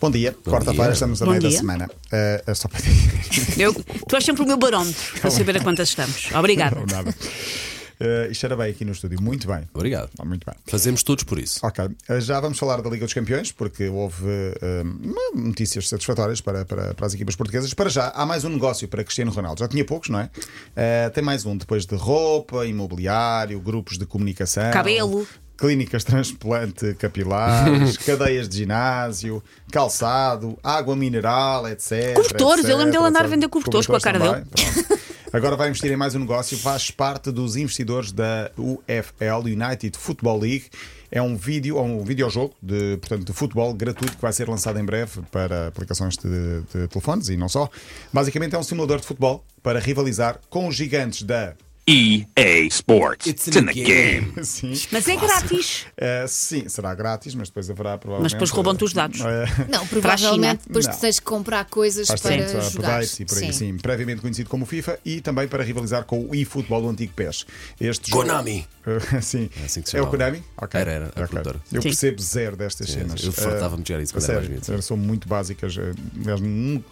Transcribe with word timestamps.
Bom 0.00 0.10
dia, 0.10 0.32
quarta-feira, 0.44 0.92
estamos 0.92 1.20
a 1.20 1.24
Bom 1.24 1.32
meio 1.32 1.42
da 1.42 1.48
dia. 1.48 1.58
semana. 1.58 1.90
É 2.12 2.54
só 2.54 2.68
para 2.68 2.80
Eu, 3.58 3.74
tu 3.74 4.14
és 4.16 4.24
sempre 4.24 4.42
o 4.42 4.46
meu 4.46 4.56
barómetro 4.56 5.02
para 5.20 5.30
saber 5.30 5.56
a 5.56 5.60
quantas 5.60 5.88
estamos. 5.88 6.30
Obrigada. 6.32 6.76
Não, 6.76 6.86
nada. 6.86 7.14
Eh, 8.00 8.28
isto 8.30 8.46
era 8.46 8.56
bem 8.56 8.70
aqui 8.70 8.84
no 8.84 8.92
estúdio, 8.92 9.20
muito 9.20 9.48
bem. 9.48 9.62
Obrigado. 9.74 10.08
Ah, 10.20 10.24
Muito 10.24 10.46
bem. 10.46 10.54
Fazemos 10.66 11.02
todos 11.02 11.24
por 11.24 11.36
isso. 11.36 11.58
Ok, 11.66 11.84
eh, 12.08 12.20
já 12.20 12.38
vamos 12.38 12.56
falar 12.56 12.80
da 12.80 12.88
Liga 12.88 13.04
dos 13.04 13.12
Campeões, 13.12 13.50
porque 13.50 13.88
houve 13.88 14.24
eh, 14.62 14.84
notícias 15.34 15.88
satisfatórias 15.88 16.40
para, 16.40 16.64
para, 16.64 16.94
para 16.94 17.06
as 17.06 17.14
equipas 17.14 17.34
portuguesas. 17.34 17.74
Para 17.74 17.90
já, 17.90 18.10
há 18.10 18.24
mais 18.24 18.44
um 18.44 18.50
negócio 18.50 18.86
para 18.86 19.02
Cristiano 19.02 19.32
Ronaldo. 19.32 19.58
Já 19.58 19.66
tinha 19.66 19.84
poucos, 19.84 20.10
não 20.10 20.20
é? 20.20 20.30
Eh, 20.76 21.10
tem 21.10 21.24
mais 21.24 21.44
um, 21.44 21.56
depois 21.56 21.84
de 21.86 21.96
roupa, 21.96 22.64
imobiliário, 22.66 23.58
grupos 23.60 23.98
de 23.98 24.06
comunicação. 24.06 24.70
Cabelo. 24.70 25.26
Clínicas 25.58 26.04
transplante 26.04 26.94
capilares, 26.94 27.96
cadeias 28.06 28.48
de 28.48 28.58
ginásio, 28.58 29.42
calçado, 29.72 30.56
água 30.62 30.94
mineral, 30.94 31.68
etc. 31.68 32.14
Cobertores, 32.14 32.60
etc, 32.60 32.70
eu 32.70 32.76
lembro 32.78 32.92
dele 32.92 33.04
andar 33.04 33.24
a 33.24 33.28
vender 33.28 33.48
cobertores 33.48 33.86
com 33.86 33.96
a 33.96 34.00
cara 34.00 34.20
também, 34.20 34.44
pronto. 34.44 34.98
Agora 35.30 35.56
vai 35.56 35.68
investir 35.68 35.92
em 35.92 35.96
mais 35.96 36.14
um 36.14 36.20
negócio, 36.20 36.56
faz 36.56 36.90
parte 36.90 37.30
dos 37.30 37.54
investidores 37.54 38.12
da 38.12 38.50
UFL, 38.56 39.44
United 39.44 39.98
Football 39.98 40.38
League. 40.38 40.70
É 41.10 41.20
um 41.20 41.36
vídeo, 41.36 41.76
é 41.76 41.82
um 41.82 42.02
videojogo 42.02 42.54
de, 42.62 42.96
portanto, 42.96 43.24
de 43.24 43.32
futebol 43.34 43.74
gratuito 43.74 44.16
que 44.16 44.22
vai 44.22 44.32
ser 44.32 44.48
lançado 44.48 44.78
em 44.78 44.84
breve 44.84 45.20
para 45.30 45.68
aplicações 45.68 46.16
de, 46.16 46.62
de 46.72 46.88
telefones 46.88 47.28
e 47.28 47.36
não 47.36 47.48
só. 47.48 47.68
Basicamente 48.10 48.54
é 48.54 48.58
um 48.58 48.62
simulador 48.62 49.00
de 49.00 49.06
futebol 49.06 49.44
para 49.62 49.78
rivalizar 49.78 50.38
com 50.48 50.66
os 50.66 50.74
gigantes 50.74 51.22
da 51.22 51.54
EA 51.88 52.66
Sports. 52.70 53.26
It's 53.26 53.46
It's, 53.48 53.56
in 53.56 53.64
the 53.66 53.72
the 53.72 53.82
game. 53.82 54.20
game. 54.32 54.44
Sim. 54.44 54.72
Mas 54.92 55.08
é 55.08 55.16
grátis. 55.16 55.86
Eh, 55.96 56.24
sim, 56.28 56.68
será 56.68 56.94
grátis, 56.94 57.34
mas 57.34 57.48
depois 57.48 57.70
haverá 57.70 57.96
provavelmente. 57.96 58.24
Mas 58.24 58.32
depois 58.32 58.50
roubam-te 58.50 58.84
os 58.84 58.92
dados. 58.92 59.20
eh, 59.20 59.46
Não, 59.72 59.86
Para 59.86 59.98
a 59.98 60.00
provavelmente 60.16 60.62
depois 60.66 60.86
Não. 60.86 60.92
tu 60.94 61.00
tens 61.00 61.14
de 61.16 61.22
comprar 61.22 61.64
coisas 61.64 62.06
Faz 62.08 62.20
para 62.20 62.36
tempo, 62.36 62.48
jogar. 62.70 62.88
updates 62.96 63.20
e 63.20 63.24
por 63.24 63.38
aí, 63.38 63.52
sim. 63.52 63.76
Previamente 63.78 64.20
conhecido 64.20 64.50
como 64.50 64.66
FIFA 64.66 64.98
e 65.04 65.20
também 65.20 65.48
para 65.48 65.64
rivalizar 65.64 66.04
com 66.04 66.20
o 66.26 66.34
eFootball 66.34 66.82
do 66.82 66.88
antigo 66.90 67.12
PES. 67.14 67.46
Este 67.80 68.10
jogo- 68.10 68.22
Konami. 68.22 68.66
Eh, 68.86 69.20
sim. 69.22 69.48
É 69.60 69.64
assim 69.64 69.80
que 69.82 69.88
se 69.88 69.96
é 69.96 70.02
o. 70.02 70.06
Konami? 70.08 70.42
Ok. 70.60 70.78
Era, 70.80 70.90
era, 70.90 71.04
a 71.06 71.08
Ok. 71.08 71.26
produtora. 71.28 71.60
Eu 71.72 71.80
Sim. 71.82 71.88
percebo 71.88 72.20
zero 72.22 72.56
destas 72.56 72.90
cenas. 72.90 73.22
eu 73.24 73.32
fartava-me 73.32 73.80
Eh, 73.80 73.84
de 73.84 73.88
jogar 73.88 74.02
isso 74.02 74.12
a 74.16 74.20
quando 74.20 74.30
era 74.30 74.48
mais 74.50 74.68
eh, 74.68 74.80
São 74.82 74.96
muito 74.96 75.28
básicas. 75.28 75.76
eh, 75.78 75.92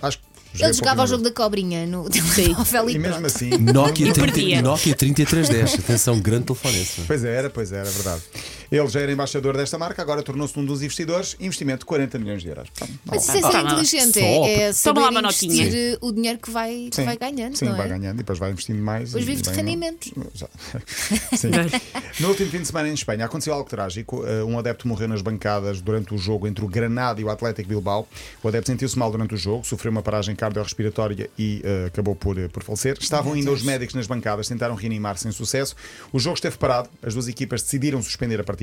acho 0.02 0.18
que 0.18 0.62
Ele 0.64 0.72
jogava 0.72 1.02
o 1.02 1.06
jogo 1.06 1.22
da 1.22 1.30
cobrinha 1.30 1.86
no 1.86 2.08
telemóvel 2.08 2.88
E 2.90 2.94
e 2.94 2.98
mesmo 2.98 3.26
assim. 3.26 3.50
Nokia, 3.58 4.08
E 4.08 4.12
30, 4.12 4.32
perdia. 4.32 4.62
Nokia 4.86 4.94
3310. 4.94 5.80
Atenção, 5.80 6.20
grande 6.20 6.44
telefone 6.44 6.80
esse. 6.80 7.00
Pois 7.02 7.24
era, 7.24 7.50
pois 7.50 7.72
era, 7.72 7.88
é 7.88 7.90
verdade. 7.90 8.22
Ele 8.70 8.86
já 8.88 9.00
era 9.00 9.12
embaixador 9.12 9.56
desta 9.56 9.78
marca, 9.78 10.02
agora 10.02 10.22
tornou-se 10.22 10.58
um 10.58 10.64
dos 10.64 10.82
investidores. 10.82 11.36
Investimento 11.40 11.80
de 11.80 11.86
40 11.86 12.18
milhões 12.18 12.42
de 12.42 12.48
euros. 12.48 12.68
Pronto, 12.70 12.92
Mas 13.04 13.22
isso 13.22 13.36
é 13.36 13.40
ser 13.40 13.56
Ah, 13.56 13.62
inteligente, 13.62 14.18
é, 14.20 14.60
é 14.62 14.72
saber 14.72 15.00
lá 15.00 15.20
investir 15.20 15.98
o 16.00 16.12
dinheiro 16.12 16.38
que 16.38 16.50
vai, 16.50 16.88
que 16.90 16.96
Sim, 16.96 17.04
vai 17.04 17.16
ganhando, 17.16 17.56
sim, 17.56 17.64
não 17.66 17.76
vai 17.76 17.86
é? 17.86 17.90
ganhando 17.90 18.14
e 18.16 18.18
depois 18.18 18.38
vai 18.38 18.50
investindo 18.50 18.82
mais. 18.82 19.10
Depois 19.12 19.24
e 19.24 19.26
vives 19.26 19.42
de 19.42 19.50
rendimentos. 19.50 20.12
No 22.20 22.28
último 22.28 22.50
fim 22.50 22.60
de 22.60 22.66
semana 22.66 22.88
em 22.88 22.94
Espanha 22.94 23.24
aconteceu 23.26 23.52
algo 23.52 23.68
trágico. 23.68 24.22
Uh, 24.22 24.44
Um 24.46 24.58
adepto 24.58 24.88
morreu 24.88 25.08
nas 25.08 25.22
bancadas 25.22 25.80
durante 25.80 26.14
o 26.14 26.18
jogo 26.18 26.46
entre 26.46 26.64
o 26.64 26.68
Granada 26.68 27.20
e 27.20 27.24
o 27.24 27.30
Atlético 27.30 27.68
Bilbao. 27.68 28.08
O 28.42 28.48
adepto 28.48 28.70
sentiu-se 28.70 28.98
mal 28.98 29.10
durante 29.10 29.34
o 29.34 29.36
jogo, 29.36 29.66
sofreu 29.66 29.90
uma 29.92 30.02
paragem 30.02 30.34
cardiorrespiratória 30.34 31.28
e 31.38 31.62
uh, 31.64 31.86
acabou 31.86 32.14
por, 32.16 32.38
uh, 32.38 32.48
por 32.48 32.62
falecer. 32.62 32.96
Estavam 33.00 33.34
ainda 33.34 33.50
os 33.50 33.62
médicos 33.62 33.94
nas 33.94 34.06
bancadas, 34.06 34.48
tentaram 34.48 34.74
reanimar 34.74 35.18
sem 35.18 35.30
sucesso. 35.30 35.74
O 36.12 36.18
jogo 36.18 36.34
esteve 36.34 36.56
parado, 36.56 36.88
as 37.02 37.14
duas 37.14 37.28
equipas 37.28 37.62
decidiram 37.62 38.02
suspender 38.02 38.40
a 38.40 38.44
partida. 38.44 38.55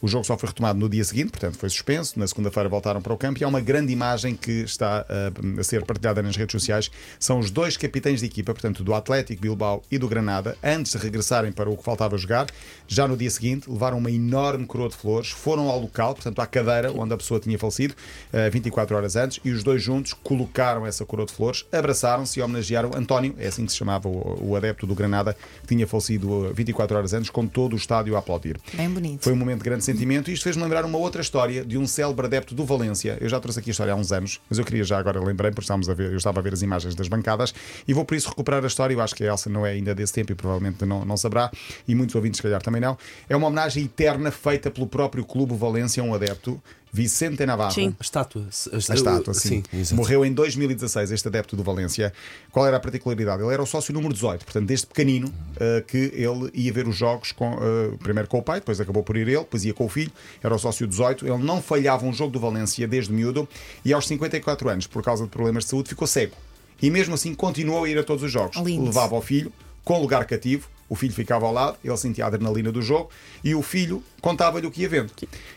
O 0.00 0.08
jogo 0.08 0.24
só 0.24 0.36
foi 0.36 0.48
retomado 0.48 0.78
no 0.78 0.88
dia 0.88 1.04
seguinte, 1.04 1.30
portanto 1.30 1.58
foi 1.58 1.68
suspenso. 1.68 2.18
Na 2.18 2.26
segunda-feira 2.26 2.68
voltaram 2.68 3.00
para 3.00 3.12
o 3.12 3.16
campo 3.16 3.40
e 3.40 3.44
há 3.44 3.48
uma 3.48 3.60
grande 3.60 3.92
imagem 3.92 4.34
que 4.34 4.62
está 4.62 5.04
uh, 5.08 5.60
a 5.60 5.64
ser 5.64 5.84
partilhada 5.84 6.22
nas 6.22 6.36
redes 6.36 6.52
sociais. 6.52 6.90
São 7.18 7.38
os 7.38 7.50
dois 7.50 7.76
capitães 7.76 8.20
de 8.20 8.26
equipa, 8.26 8.52
portanto 8.52 8.82
do 8.84 8.94
Atlético 8.94 9.42
Bilbao 9.42 9.82
e 9.90 9.98
do 9.98 10.08
Granada, 10.08 10.56
antes 10.62 10.92
de 10.92 10.98
regressarem 10.98 11.52
para 11.52 11.68
o 11.68 11.76
que 11.76 11.82
faltava 11.82 12.16
jogar. 12.16 12.46
Já 12.86 13.06
no 13.08 13.16
dia 13.16 13.30
seguinte, 13.30 13.70
levaram 13.70 13.98
uma 13.98 14.10
enorme 14.10 14.66
coroa 14.66 14.88
de 14.88 14.96
flores, 14.96 15.30
foram 15.30 15.68
ao 15.68 15.80
local, 15.80 16.14
portanto 16.14 16.40
à 16.40 16.46
cadeira 16.46 16.92
onde 16.92 17.14
a 17.14 17.16
pessoa 17.16 17.40
tinha 17.40 17.58
falecido, 17.58 17.94
uh, 18.32 18.50
24 18.50 18.96
horas 18.96 19.16
antes, 19.16 19.40
e 19.44 19.50
os 19.50 19.62
dois 19.62 19.82
juntos 19.82 20.12
colocaram 20.12 20.86
essa 20.86 21.04
coroa 21.04 21.26
de 21.26 21.32
flores, 21.32 21.64
abraçaram-se 21.72 22.38
e 22.38 22.42
homenagearam 22.42 22.90
António, 22.94 23.34
é 23.38 23.46
assim 23.48 23.64
que 23.64 23.72
se 23.72 23.78
chamava 23.78 24.08
o, 24.08 24.50
o 24.50 24.56
adepto 24.56 24.86
do 24.86 24.94
Granada, 24.94 25.36
que 25.62 25.68
tinha 25.68 25.86
falecido 25.86 26.50
uh, 26.50 26.54
24 26.54 26.96
horas 26.96 27.12
antes, 27.12 27.30
com 27.30 27.46
todo 27.46 27.72
o 27.74 27.76
estádio 27.76 28.16
a 28.16 28.18
aplaudir. 28.18 28.58
Bem 28.74 28.88
bonito. 28.88 29.24
Foi 29.24 29.31
um 29.32 29.36
momento 29.36 29.58
de 29.58 29.64
grande 29.64 29.84
sentimento 29.84 30.30
e 30.30 30.34
isto 30.34 30.44
fez-me 30.44 30.62
lembrar 30.62 30.84
uma 30.84 30.98
outra 30.98 31.20
história 31.20 31.64
de 31.64 31.78
um 31.78 31.86
célebre 31.86 32.26
adepto 32.26 32.54
do 32.54 32.64
Valência. 32.64 33.18
Eu 33.20 33.28
já 33.28 33.40
trouxe 33.40 33.58
aqui 33.58 33.70
a 33.70 33.72
história 33.72 33.92
há 33.92 33.96
uns 33.96 34.12
anos, 34.12 34.40
mas 34.48 34.58
eu 34.58 34.64
queria 34.64 34.84
já 34.84 34.98
agora 34.98 35.20
lembrei, 35.20 35.50
porque 35.50 35.62
estávamos 35.62 35.88
a 35.88 35.94
ver, 35.94 36.10
eu 36.10 36.16
estava 36.16 36.40
a 36.40 36.42
ver 36.42 36.52
as 36.52 36.62
imagens 36.62 36.94
das 36.94 37.08
bancadas 37.08 37.54
e 37.86 37.92
vou 37.92 38.04
por 38.04 38.14
isso 38.14 38.28
recuperar 38.28 38.62
a 38.62 38.66
história. 38.66 38.94
Eu 38.94 39.00
acho 39.00 39.14
que 39.14 39.24
a 39.24 39.28
Elsa 39.28 39.48
não 39.48 39.66
é 39.66 39.70
ainda 39.70 39.94
desse 39.94 40.12
tempo 40.12 40.32
e 40.32 40.34
provavelmente 40.34 40.84
não, 40.84 41.04
não 41.04 41.16
saberá, 41.16 41.50
e 41.86 41.94
muitos 41.94 42.14
ouvintes, 42.14 42.38
se 42.38 42.42
calhar, 42.42 42.62
também 42.62 42.80
não. 42.80 42.96
É 43.28 43.36
uma 43.36 43.46
homenagem 43.46 43.84
eterna 43.84 44.30
feita 44.30 44.70
pelo 44.70 44.86
próprio 44.86 45.24
Clube 45.24 45.54
Valência 45.54 46.02
a 46.02 46.06
um 46.06 46.14
adepto, 46.14 46.60
Vicente 46.92 47.46
Navarro. 47.46 47.72
Sim. 47.72 47.96
A 47.98 48.02
estátua. 48.02 48.46
A 48.72 48.76
estátua, 48.76 49.32
sim. 49.32 49.62
exato. 49.72 49.96
Morreu 49.96 50.26
em 50.26 50.32
2016 50.32 51.10
este 51.10 51.26
adepto 51.26 51.56
do 51.56 51.62
Valência. 51.62 52.12
Qual 52.50 52.66
era 52.66 52.76
a 52.76 52.80
particularidade? 52.80 53.42
Ele 53.42 53.50
era 53.50 53.62
o 53.62 53.66
sócio 53.66 53.94
número 53.94 54.12
18, 54.12 54.44
portanto, 54.44 54.66
desde 54.66 54.86
pequenino 54.86 55.28
uh, 55.28 55.82
que 55.86 56.12
ele 56.14 56.50
ia 56.52 56.70
ver 56.70 56.86
os 56.86 56.94
jogos 56.94 57.32
com, 57.32 57.54
uh, 57.54 57.96
primeiro 57.98 58.28
com 58.28 58.38
o 58.38 58.42
pai, 58.42 58.60
depois 58.60 58.78
acabou 58.78 59.02
por 59.02 59.16
ir 59.16 59.26
ele, 59.26 59.38
depois 59.38 59.64
ia 59.64 59.72
com 59.72 59.86
o 59.86 59.88
filho, 59.88 60.12
era 60.42 60.54
o 60.54 60.58
sócio 60.58 60.86
18. 60.86 61.26
Ele 61.26 61.42
não 61.42 61.62
falhava 61.62 62.04
um 62.04 62.12
jogo 62.12 62.30
do 62.30 62.38
Valência 62.38 62.86
desde 62.86 63.10
miúdo 63.10 63.48
e 63.82 63.92
aos 63.94 64.06
54 64.06 64.68
anos, 64.68 64.86
por 64.86 65.02
causa 65.02 65.24
de 65.24 65.30
problemas 65.30 65.64
de 65.64 65.70
saúde, 65.70 65.88
ficou 65.88 66.06
cego. 66.06 66.36
E 66.82 66.90
mesmo 66.90 67.14
assim 67.14 67.34
continuou 67.34 67.84
a 67.84 67.88
ir 67.88 67.96
a 67.96 68.04
todos 68.04 68.22
os 68.22 68.30
jogos. 68.30 68.56
Lindo. 68.58 68.84
Levava 68.84 69.14
o 69.14 69.22
filho 69.22 69.50
com 69.82 69.98
lugar 69.98 70.26
cativo. 70.26 70.68
O 70.92 70.94
filho 70.94 71.14
ficava 71.14 71.46
ao 71.46 71.52
lado, 71.54 71.78
ele 71.82 71.96
sentia 71.96 72.24
a 72.24 72.26
adrenalina 72.26 72.70
do 72.70 72.82
jogo 72.82 73.08
e 73.42 73.54
o 73.54 73.62
filho 73.62 74.02
contava-lhe 74.20 74.66
o 74.66 74.70
que 74.70 74.82
ia 74.82 74.88
vendo. 74.90 75.10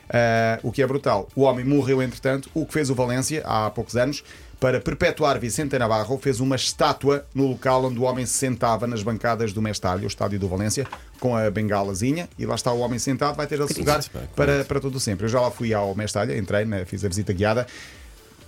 Ah, 0.10 0.58
o 0.64 0.72
que 0.72 0.82
é 0.82 0.88
brutal. 0.88 1.28
O 1.36 1.42
homem 1.42 1.66
morreu, 1.66 2.02
entretanto. 2.02 2.50
O 2.54 2.66
que 2.66 2.72
fez 2.72 2.90
o 2.90 2.96
Valência, 2.96 3.44
há 3.46 3.70
poucos 3.70 3.98
anos, 3.98 4.24
para 4.62 4.80
perpetuar 4.80 5.38
Vicente 5.38 5.78
Navarro, 5.78 6.18
fez 6.20 6.40
uma 6.40 6.56
estátua 6.56 7.26
no 7.36 7.48
local 7.48 7.84
onde 7.84 8.00
o 8.00 8.04
homem 8.04 8.26
se 8.26 8.32
sentava 8.32 8.88
nas 8.88 9.04
bancadas 9.04 9.52
do 9.52 9.62
Mestalho, 9.62 10.06
o 10.06 10.08
estádio 10.08 10.40
do 10.40 10.48
Valência, 10.48 10.88
com 11.20 11.36
a 11.36 11.52
bengalazinha. 11.52 12.30
E 12.40 12.46
lá 12.46 12.56
está 12.56 12.72
o 12.72 12.80
homem 12.80 12.98
sentado, 12.98 13.36
vai 13.36 13.46
ter 13.46 13.60
esse 13.60 13.78
lugar 13.78 14.02
para, 14.38 14.64
para 14.64 14.80
todo 14.80 15.02
sempre. 15.02 15.26
Eu 15.26 15.30
já 15.30 15.42
lá 15.42 15.52
fui 15.52 15.74
ao 15.74 15.94
Mestalho, 15.96 16.34
entrei, 16.38 16.64
né, 16.64 16.86
fiz 16.86 17.04
a 17.04 17.10
visita 17.10 17.34
guiada 17.34 17.68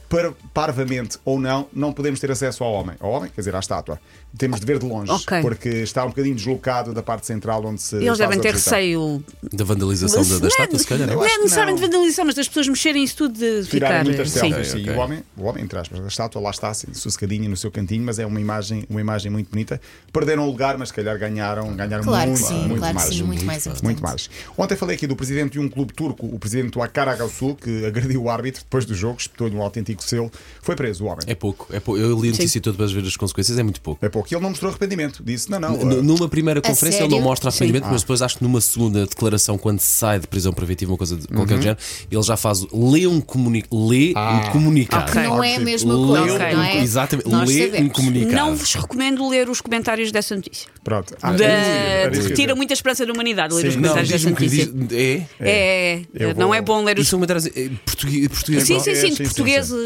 para, 0.10 0.32
parvamente 0.54 1.18
ou 1.26 1.40
não, 1.40 1.68
não 1.74 1.92
podemos 1.92 2.20
ter 2.20 2.32
acesso 2.32 2.64
ao 2.64 2.72
homem. 2.74 2.96
Ao 3.00 3.12
homem, 3.12 3.30
quer 3.34 3.42
dizer, 3.42 3.56
à 3.56 3.60
estátua. 3.60 4.00
Temos 4.38 4.60
de 4.60 4.66
ver 4.66 4.78
de 4.78 4.86
longe, 4.86 5.12
Ok. 5.12 5.42
porque 5.42 5.68
está 5.70 6.04
um 6.06 6.10
bocadinho 6.10 6.36
deslocado 6.36 6.94
da 6.94 7.02
parte 7.02 7.26
central 7.26 7.66
onde 7.66 7.82
se. 7.82 7.96
Eles 7.96 8.18
devem 8.18 8.40
ter 8.40 8.54
receio. 8.54 9.24
Da 9.52 9.64
vandalização 9.66 10.22
da, 10.22 10.28
da 10.30 10.40
Não 10.40 10.46
é- 10.46 10.48
estátua, 10.50 10.80
se 10.80 10.86
calhar. 10.88 11.08
Não 11.08 11.26
é 11.26 11.30
que 11.30 11.38
necessariamente 11.40 11.82
não. 11.82 11.88
vandalização, 11.90 12.26
mas 12.26 12.36
das 12.36 12.48
pessoas 12.48 12.68
mexerem 12.68 13.04
isso 13.04 13.18
tudo 13.18 13.34
de 13.34 13.66
Tirarem 13.68 13.98
ficar. 14.00 14.04
muitas 14.06 14.30
sim. 14.32 14.40
selfies. 14.40 14.70
Ok, 14.70 14.84
sim. 14.84 14.90
ok. 14.90 14.96
O 14.96 15.00
homem, 15.04 15.24
o 15.38 15.44
homem, 15.46 15.64
entre 15.64 15.80
aspas, 15.80 16.00
a 16.00 16.08
estátua 16.08 16.42
lá 16.42 16.52
está, 16.52 16.70
assim, 16.70 16.94
sossegadinha 16.94 17.50
no 17.50 17.58
seu 17.58 17.72
cantinho, 17.72 18.04
mas 18.04 18.20
é 18.20 18.26
uma 18.26 18.40
imagem, 18.40 18.86
uma 18.90 19.02
imagem 19.02 19.32
muito 19.32 19.50
bonita. 19.50 19.82
Perderam 20.14 20.44
o 20.44 20.48
lugar, 20.48 20.78
mas 20.78 20.90
se 20.90 20.94
calhar 20.94 21.18
ganharam, 21.18 21.76
ganharam 21.76 22.04
Claro 22.04 22.30
muito, 22.30 22.42
que 22.44 22.48
sim, 22.48 22.68
muito 22.68 22.78
claro 22.80 22.94
que 22.96 23.00
mais. 23.02 23.10
sim, 23.16 23.24
muito 23.24 23.46
mais 23.46 23.66
importante. 23.66 23.84
Muito 23.84 24.04
mais. 24.04 24.30
Ontem 24.58 24.76
falei 24.76 24.96
aqui 24.96 25.08
do 25.08 25.16
presidente 25.16 25.54
de 25.54 25.60
um 25.60 25.68
clube 25.70 25.94
turco, 25.94 26.26
o 26.28 26.38
presidente 26.38 26.72
do 26.74 26.82
Akar 26.82 27.08
Agausul, 27.08 27.56
que 27.56 27.86
agrediu 27.86 28.24
o 28.24 28.30
árbitro 28.30 28.62
depois 28.62 28.86
do 28.86 28.94
jogo, 28.94 29.18
espetou-lhe 29.20 29.56
um 29.56 29.62
autêntico 29.62 29.97
selo. 30.04 30.32
Foi 30.62 30.76
preso 30.76 31.04
o 31.04 31.08
homem. 31.08 31.20
É 31.28 31.36
pouco, 31.36 31.68
é 31.72 31.80
pouco. 31.80 32.00
Eu 32.00 32.20
li 32.20 32.30
a 32.30 32.32
notícia 32.32 32.60
toda 32.62 32.78
para 32.78 32.86
ver 32.88 33.06
as 33.06 33.16
consequências, 33.16 33.58
é 33.58 33.64
muito 33.64 33.82
pouco. 33.82 34.06
É 34.06 34.10
pouco. 34.10 34.28
E 34.32 34.36
ele 34.36 34.42
não 34.44 34.50
mostrou 34.50 34.70
arrependimento. 34.70 35.24
Disse: 35.24 35.50
não, 35.50 35.60
não. 35.60 35.76
N- 35.82 35.96
uh, 35.96 36.04
Numa 36.04 36.28
primeira 36.30 36.62
conferência 36.62 37.02
ele 37.04 37.10
não 37.10 37.22
mostra 37.22 37.50
arrependimento, 37.50 37.86
Sim. 37.86 37.92
mas 37.92 38.02
depois 38.02 38.22
acho 38.22 38.38
que 38.38 38.44
numa 38.44 38.60
segunda 38.62 39.06
declaração, 39.06 39.58
quando 39.58 39.80
sai 39.80 40.20
de 40.20 40.28
prisão 40.28 40.52
preventiva, 40.54 40.92
uma 40.92 40.98
coisa 40.98 41.16
de 41.16 41.28
Uhum. 41.30 41.36
qualquer 41.38 41.62
género, 41.62 41.78
ele 42.12 42.22
já 42.24 42.36
faz. 42.38 42.66
lê 42.74 43.08
um, 43.08 43.22
comuni 43.22 43.64
lê 43.72 44.14
Ah. 44.16 44.42
um 44.48 44.52
comunicado. 44.52 45.10
Ok. 45.12 45.24
Não 45.24 45.44
é 45.44 45.56
a 45.56 45.60
mesma 45.60 45.94
Lê 45.96 46.08
coisa, 46.20 46.36
Ok. 46.36 46.54
não 46.54 46.60
um- 46.60 46.64
é? 46.64 46.78
Exatamente, 46.82 47.30
Nós 47.30 47.50
lê 47.50 47.62
um 47.62 47.66
sabemos. 47.66 47.94
comunicado. 47.94 48.36
Não 48.36 48.56
vos 48.56 48.74
recomendo 48.74 49.28
ler 49.30 49.50
os 49.50 49.62
comentários 49.62 50.12
dessa 50.12 50.36
notícia. 50.36 50.68
Pronto. 50.84 51.16
Ah, 51.22 51.32
Da- 51.34 51.46
era 51.46 52.12
isso 52.12 52.12
que 52.12 52.18
eu 52.18 52.30
ia 52.30 52.36
Tira 52.36 52.48
dizer. 52.48 52.54
muita 52.56 52.74
esperança 52.74 53.06
da 53.06 53.14
humanidade 53.14 53.54
ler 53.54 53.62
Sim. 53.62 53.68
os 53.70 53.76
Não, 53.76 53.82
comentários 53.84 54.10
dessa 54.10 54.32
diz-me 54.32 54.36
que 54.36 54.44
notícia. 54.44 54.88
diz, 54.88 54.98
é. 54.98 55.26
É, 55.40 56.02
Eu 56.14 56.34
não 56.36 56.48
vou- 56.48 56.56
é 56.56 56.62
bom 56.62 56.84
ler 56.84 57.00
os. 57.00 57.12
É 57.12 57.16
é, 57.18 57.70
Português, 57.86 58.28
português 58.28 58.64
Sim, 58.64 58.74
não. 58.74 58.80
sim, 58.80 58.90
é, 58.92 58.96
sim, 58.96 59.16
sim, 59.16 59.24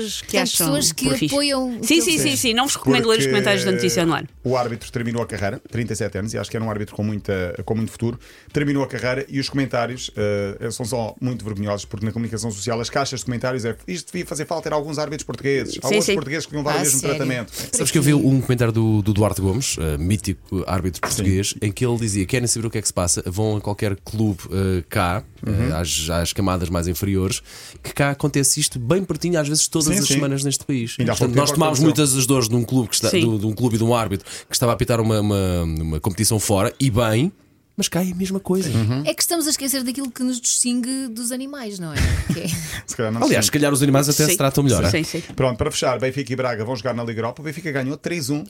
portugueses 0.02 0.22
que 0.22 0.38
Há 0.38 0.44
acham. 0.44 0.68
pessoas 0.68 0.92
que 0.92 1.26
apoiam 1.26 1.80
o 1.80 1.84
Sim, 1.84 1.96
que 1.96 2.02
sim, 2.02 2.18
sim, 2.18 2.36
sim. 2.36 2.54
Não 2.54 2.66
vos 2.66 2.76
recomendo 2.76 3.06
ler 3.08 3.12
os 3.12 3.18
Porque, 3.18 3.30
comentários 3.32 3.64
da 3.66 3.72
notícia 3.72 4.04
online. 4.04 4.28
O 4.44 4.58
árbitro 4.58 4.92
terminou 4.92 5.22
a 5.22 5.26
carreira, 5.28 5.62
37 5.72 6.18
anos, 6.18 6.34
e 6.34 6.38
acho 6.38 6.50
que 6.50 6.58
era 6.58 6.66
um 6.66 6.70
árbitro 6.70 6.96
com, 6.96 7.04
muita, 7.04 7.56
com 7.66 7.76
muito 7.76 7.92
futuro. 7.92 8.20
Terminou 8.52 8.84
a 8.84 8.88
carreira 8.88 9.26
e 9.30 9.40
os 9.40 9.50
comentários 9.50 10.12
eh, 10.16 10.70
são 10.72 10.86
só 10.86 11.16
muito 11.22 11.44
vergonhosos, 11.46 11.86
porque 11.86 12.06
na 12.06 12.12
comunicação 12.12 12.52
social 12.52 12.80
as 12.82 12.90
caixas 12.90 13.20
de 13.20 13.26
comentários 13.26 13.66
é 13.66 13.76
isto 13.88 14.12
devia 14.12 14.26
fazer 14.26 14.46
falta 14.46 14.70
em 14.70 14.74
alguns 14.74 14.98
árbitros 15.00 15.26
portugueses. 15.26 15.78
Há 15.84 15.88
Sim, 15.88 15.96
outros 15.96 16.06
sim. 16.06 16.14
portugueses 16.16 16.46
que 16.46 16.54
não 16.54 16.64
o 16.64 16.70
Ah, 16.70 16.80
mesmo 16.80 17.00
sério? 17.00 17.16
tratamento. 17.16 17.52
Sabes 17.72 17.92
que 17.92 17.98
eu 17.98 18.02
vi 18.02 18.14
um 18.14 18.42
comentário 18.42 18.74
do, 18.74 19.02
do 19.02 19.14
Duarte 19.14 19.42
Gomes, 19.42 19.76
eh, 19.80 19.98
mítico 19.98 20.64
árbitro 20.68 21.02
português, 21.02 21.54
em 21.62 21.72
que 21.72 21.86
ele 21.86 21.98
dizia: 21.98 22.26
querem 22.26 22.48
saber 22.48 22.68
o 22.68 22.70
que 22.70 22.78
é 22.78 22.82
que 22.82 22.88
se 22.88 22.94
passa, 22.94 23.24
vão 23.26 23.58
a 23.58 23.62
qualquer 23.62 23.96
clube 24.04 24.40
eh, 24.52 24.84
cá, 24.90 25.24
eh, 25.46 25.50
Uhum. 25.52 25.76
às, 25.76 26.08
às 26.12 26.34
camadas 26.34 26.70
mais 26.70 26.88
inferiores, 26.88 27.42
que 27.84 27.92
cá 27.94 28.12
acontece 28.12 28.60
isto 28.60 28.78
bem 28.78 29.04
pertinho, 29.04 29.40
às 29.40 29.48
vezes 29.48 29.68
todas 29.68 29.88
todas 29.92 29.98
Sim, 29.98 30.02
as 30.04 30.08
sim. 30.08 30.14
semanas 30.16 30.44
neste 30.44 30.66
país. 30.66 30.96
Portanto, 30.96 31.36
nós 31.36 31.52
tomámos 31.52 31.80
muitas 31.80 32.16
as 32.16 32.26
dores 32.26 32.48
de 32.50 32.56
um 32.56 32.64
clube 32.64 32.90
que 32.90 32.96
está, 32.96 33.10
do- 33.10 33.38
de 33.40 33.46
um 33.46 33.54
clube 33.54 33.76
e 33.76 33.78
de 33.78 33.84
um 33.84 33.94
árbitro 33.94 34.26
que 34.50 34.56
estava 34.56 34.72
a 34.72 34.76
apitar 34.76 35.00
uma, 35.00 35.20
uma, 35.20 35.64
uma 35.64 36.00
competição 36.00 36.40
fora 36.40 36.74
e 36.80 36.90
bem, 36.90 37.32
mas 37.82 37.88
cai 37.88 38.12
a 38.12 38.16
mesma 38.16 38.40
coisa. 38.40 38.70
Uhum. 38.70 39.02
É 39.08 39.12
que 39.12 39.24
estamos 39.24 39.48
a 39.48 39.50
esquecer 39.50 39.84
daquilo 39.84 40.12
que 40.12 40.22
nos 40.22 40.40
distingue 40.40 41.08
dos 41.08 41.32
animais, 41.32 41.80
não 41.80 41.92
é? 41.92 41.96
É- 41.98 42.48
Se 42.86 42.96
calhar 42.96 43.12
não 43.12 43.24
Aliás, 43.24 43.46
se 43.46 43.52
calhar 43.52 43.74
os 43.74 43.82
animais 43.82 44.08
até 44.08 44.26
Sim. 44.26 44.32
se 44.32 44.38
tratam 44.38 44.64
melhor. 44.64 44.86
Sim, 44.92 45.00
é? 45.00 45.04
sim. 45.04 45.22
Pronto, 45.36 45.58
para 45.58 45.72
fechar, 45.72 46.00
Benfica 46.00 46.32
e 46.32 46.36
Braga 46.36 46.64
vão 46.64 46.76
jogar 46.76 46.94
na 46.94 47.04
Liga 47.04 47.22
Europa. 47.22 47.42
O 47.42 47.46
Benfica 47.46 47.72
ganhou 47.72 47.98
3-1, 47.98 48.44
uh, 48.44 48.46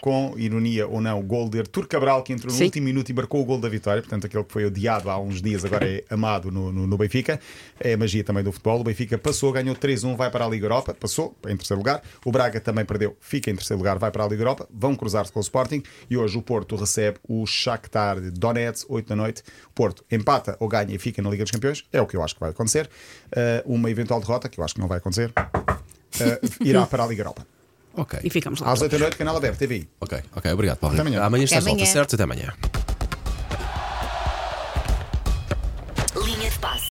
com 0.00 0.34
ironia 0.38 0.86
ou 0.86 1.00
não, 1.00 1.20
o 1.20 1.22
gol 1.22 1.50
de 1.50 1.58
Artur 1.58 1.86
Cabral, 1.86 2.22
que 2.22 2.32
entrou 2.32 2.50
no 2.50 2.58
Sim. 2.58 2.64
último 2.64 2.86
minuto 2.86 3.10
e 3.10 3.12
marcou 3.12 3.42
o 3.42 3.44
gol 3.44 3.58
da 3.58 3.68
vitória. 3.68 4.00
Portanto, 4.00 4.26
aquele 4.26 4.44
que 4.44 4.52
foi 4.52 4.64
odiado 4.64 5.10
há 5.10 5.18
uns 5.18 5.42
dias, 5.42 5.62
agora 5.64 5.86
é 5.86 6.04
amado 6.08 6.50
no, 6.50 6.72
no, 6.72 6.86
no 6.86 6.96
Benfica. 6.96 7.38
É 7.78 7.92
a 7.92 7.96
magia 7.98 8.24
também 8.24 8.42
do 8.42 8.52
futebol. 8.52 8.80
O 8.80 8.84
Benfica 8.84 9.18
passou, 9.18 9.52
ganhou 9.52 9.74
3-1, 9.76 10.16
vai 10.16 10.30
para 10.30 10.46
a 10.46 10.48
Liga 10.48 10.64
Europa, 10.64 10.94
passou 10.94 11.36
em 11.46 11.56
terceiro 11.56 11.80
lugar. 11.80 12.02
O 12.24 12.32
Braga 12.32 12.60
também 12.60 12.84
perdeu, 12.86 13.14
fica 13.20 13.50
em 13.50 13.56
terceiro 13.56 13.78
lugar, 13.78 13.98
vai 13.98 14.10
para 14.10 14.24
a 14.24 14.28
Liga 14.28 14.40
Europa. 14.40 14.66
Vão 14.72 14.94
cruzar-se 14.94 15.30
com 15.32 15.40
o 15.40 15.42
Sporting 15.42 15.82
e 16.08 16.16
hoje 16.16 16.38
o 16.38 16.42
Porto 16.42 16.76
recebe 16.76 17.18
o 17.28 17.44
Shakhtar 17.44 18.21
Donetsk, 18.30 18.86
8 18.88 19.08
da 19.08 19.16
noite. 19.16 19.42
O 19.68 19.72
Porto 19.72 20.04
empata 20.10 20.56
ou 20.60 20.68
ganha 20.68 20.94
e 20.94 20.98
fica 20.98 21.20
na 21.20 21.30
Liga 21.30 21.44
dos 21.44 21.50
Campeões. 21.50 21.84
É 21.92 22.00
o 22.00 22.06
que 22.06 22.16
eu 22.16 22.22
acho 22.22 22.34
que 22.34 22.40
vai 22.40 22.50
acontecer. 22.50 22.88
Uh, 23.28 23.74
uma 23.74 23.90
eventual 23.90 24.20
derrota, 24.20 24.48
que 24.48 24.58
eu 24.58 24.64
acho 24.64 24.74
que 24.74 24.80
não 24.80 24.88
vai 24.88 24.98
acontecer, 24.98 25.30
uh, 25.30 26.64
irá 26.64 26.86
para 26.86 27.04
a 27.04 27.06
Liga 27.06 27.22
Europa. 27.22 27.46
Ok. 27.94 28.20
E 28.22 28.30
ficamos 28.30 28.60
lá. 28.60 28.72
Às 28.72 28.80
8 28.80 28.92
da 28.92 28.98
noite, 28.98 29.16
canal 29.16 29.36
aberto, 29.36 29.58
TVI. 29.58 29.88
Ok, 30.00 30.18
ok, 30.34 30.52
obrigado, 30.52 30.78
Paulo. 30.78 30.94
Até 30.94 31.02
amanhã. 31.02 31.22
Amanhã 31.22 31.46
volta, 31.46 31.70
amanhã. 31.70 31.86
certo? 31.86 32.14
Até 32.14 32.24
amanhã. 32.24 32.54